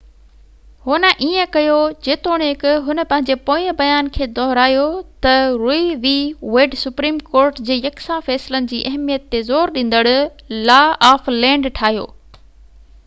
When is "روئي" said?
5.63-5.83